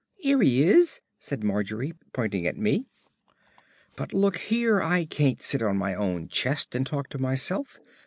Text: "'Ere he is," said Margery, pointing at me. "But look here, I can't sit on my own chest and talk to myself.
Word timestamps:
"'Ere 0.25 0.41
he 0.41 0.63
is," 0.63 0.99
said 1.19 1.43
Margery, 1.43 1.93
pointing 2.11 2.47
at 2.47 2.57
me. 2.57 2.87
"But 3.95 4.15
look 4.15 4.39
here, 4.39 4.81
I 4.81 5.05
can't 5.05 5.43
sit 5.43 5.61
on 5.61 5.77
my 5.77 5.93
own 5.93 6.27
chest 6.27 6.73
and 6.73 6.87
talk 6.87 7.07
to 7.09 7.19
myself. 7.19 7.77